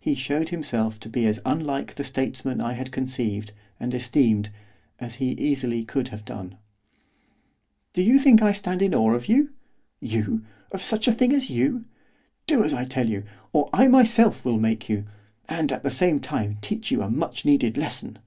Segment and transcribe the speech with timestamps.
[0.00, 4.50] He showed himself to be as unlike the statesman I had conceived, and esteemed,
[4.98, 6.56] as he easily could have done.
[7.92, 9.50] 'Do you think I stand in awe of you?
[10.00, 10.44] you!
[10.72, 11.84] of such a thing as you!
[12.48, 13.22] Do as I tell you,
[13.52, 15.04] or I myself will make you,
[15.48, 18.18] and, at the same time, teach you a much needed lesson.